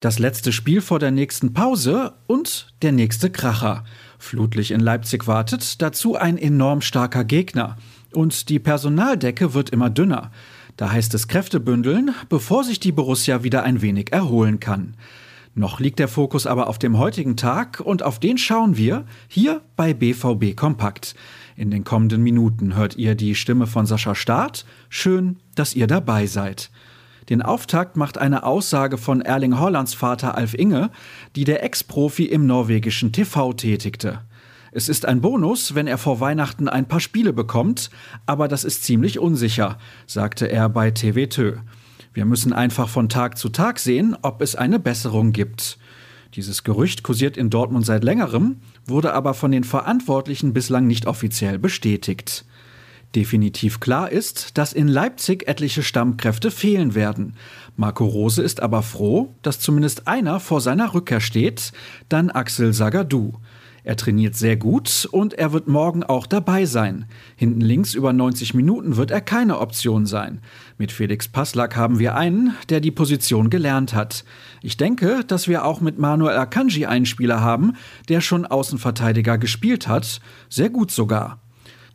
[0.00, 3.84] Das letzte Spiel vor der nächsten Pause und der nächste Kracher.
[4.18, 7.76] Flutlich in Leipzig wartet, dazu ein enorm starker Gegner.
[8.14, 10.30] Und die Personaldecke wird immer dünner.
[10.78, 14.96] Da heißt es Kräfte bündeln, bevor sich die Borussia wieder ein wenig erholen kann.
[15.54, 19.60] Noch liegt der Fokus aber auf dem heutigen Tag und auf den schauen wir hier
[19.76, 21.14] bei BVB Kompakt.
[21.56, 24.64] In den kommenden Minuten hört ihr die Stimme von Sascha Staat.
[24.88, 26.70] Schön, dass ihr dabei seid.
[27.30, 30.90] Den Auftakt macht eine Aussage von Erling Hollands Vater Alf Inge,
[31.36, 34.22] die der Ex-Profi im norwegischen TV tätigte.
[34.72, 37.90] Es ist ein Bonus, wenn er vor Weihnachten ein paar Spiele bekommt,
[38.26, 41.58] aber das ist ziemlich unsicher, sagte er bei TV Tö.
[42.12, 45.78] Wir müssen einfach von Tag zu Tag sehen, ob es eine Besserung gibt.
[46.34, 51.60] Dieses Gerücht kursiert in Dortmund seit längerem, wurde aber von den Verantwortlichen bislang nicht offiziell
[51.60, 52.44] bestätigt.
[53.14, 57.34] Definitiv klar ist, dass in Leipzig etliche Stammkräfte fehlen werden.
[57.76, 61.72] Marco Rose ist aber froh, dass zumindest einer vor seiner Rückkehr steht,
[62.08, 63.32] dann Axel Sagadou.
[63.82, 67.06] Er trainiert sehr gut und er wird morgen auch dabei sein.
[67.34, 70.40] Hinten links über 90 Minuten wird er keine Option sein.
[70.76, 74.24] Mit Felix Passlack haben wir einen, der die Position gelernt hat.
[74.62, 77.72] Ich denke, dass wir auch mit Manuel Akanji einen Spieler haben,
[78.08, 81.40] der schon Außenverteidiger gespielt hat, sehr gut sogar.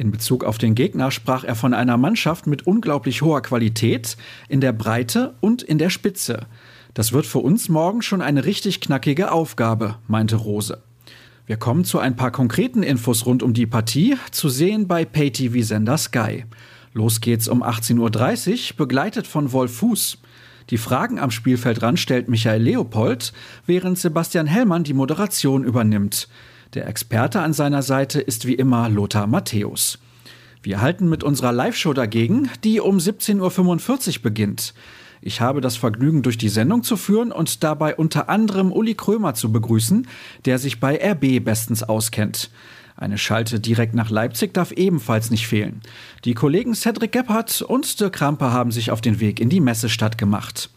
[0.00, 4.16] In Bezug auf den Gegner sprach er von einer Mannschaft mit unglaublich hoher Qualität
[4.48, 6.46] in der Breite und in der Spitze.
[6.94, 10.82] Das wird für uns morgen schon eine richtig knackige Aufgabe, meinte Rose.
[11.44, 15.98] Wir kommen zu ein paar konkreten Infos rund um die Partie, zu sehen bei Pay-TV-Sender
[15.98, 16.46] Sky.
[16.94, 20.16] Los geht's um 18.30 Uhr, begleitet von Wolf Fuß.
[20.70, 23.34] Die Fragen am Spielfeldrand stellt Michael Leopold,
[23.66, 26.26] während Sebastian Hellmann die Moderation übernimmt.
[26.74, 29.98] Der Experte an seiner Seite ist wie immer Lothar Matthäus.
[30.62, 34.74] Wir halten mit unserer Live-Show dagegen, die um 17.45 Uhr beginnt.
[35.20, 39.34] Ich habe das Vergnügen, durch die Sendung zu führen und dabei unter anderem Uli Krömer
[39.34, 40.06] zu begrüßen,
[40.44, 42.50] der sich bei RB bestens auskennt.
[42.94, 45.80] Eine Schalte direkt nach Leipzig darf ebenfalls nicht fehlen.
[46.24, 50.18] Die Kollegen Cedric Gebhardt und Dirk Krampe haben sich auf den Weg in die Messestadt
[50.18, 50.70] gemacht.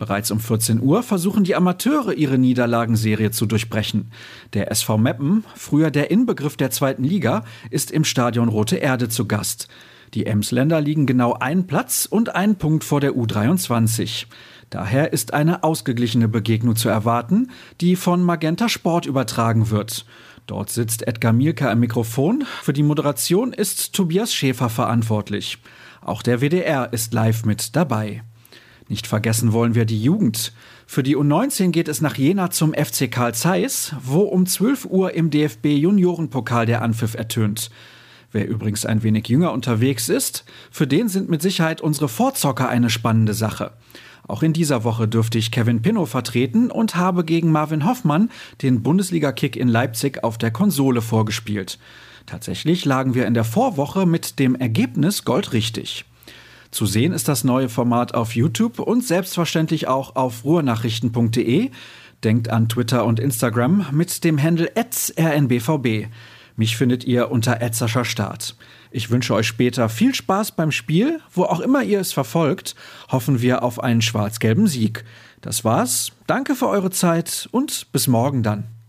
[0.00, 4.10] Bereits um 14 Uhr versuchen die Amateure ihre Niederlagenserie zu durchbrechen.
[4.54, 9.28] Der SV Meppen, früher der Inbegriff der zweiten Liga, ist im Stadion Rote Erde zu
[9.28, 9.68] Gast.
[10.14, 14.24] Die Emsländer liegen genau einen Platz und einen Punkt vor der U23.
[14.70, 17.50] Daher ist eine ausgeglichene Begegnung zu erwarten,
[17.82, 20.06] die von Magenta Sport übertragen wird.
[20.46, 22.44] Dort sitzt Edgar Mielke am Mikrofon.
[22.62, 25.58] Für die Moderation ist Tobias Schäfer verantwortlich.
[26.00, 28.22] Auch der WDR ist live mit dabei.
[28.90, 30.52] Nicht vergessen wollen wir die Jugend.
[30.84, 35.14] Für die U19 geht es nach Jena zum FC Karl Zeiss, wo um 12 Uhr
[35.14, 37.70] im DFB Juniorenpokal der Anpfiff ertönt.
[38.32, 42.90] Wer übrigens ein wenig jünger unterwegs ist, für den sind mit Sicherheit unsere Vorzocker eine
[42.90, 43.74] spannende Sache.
[44.26, 48.28] Auch in dieser Woche dürfte ich Kevin Pinnow vertreten und habe gegen Marvin Hoffmann
[48.60, 51.78] den Bundesliga-Kick in Leipzig auf der Konsole vorgespielt.
[52.26, 56.06] Tatsächlich lagen wir in der Vorwoche mit dem Ergebnis goldrichtig.
[56.70, 61.70] Zu sehen ist das neue Format auf YouTube und selbstverständlich auch auf ruhrnachrichten.de.
[62.22, 66.08] Denkt an Twitter und Instagram mit dem Handle rnbvb.
[66.56, 67.58] Mich findet ihr unter
[68.04, 68.56] Start.
[68.90, 72.74] Ich wünsche euch später viel Spaß beim Spiel, wo auch immer ihr es verfolgt.
[73.10, 75.04] Hoffen wir auf einen schwarz-gelben Sieg.
[75.40, 76.12] Das war's.
[76.26, 78.79] Danke für eure Zeit und bis morgen dann.